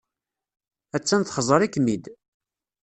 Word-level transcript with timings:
Attan 0.95 1.21
txeẓẓer-ikem-id. 1.23 2.03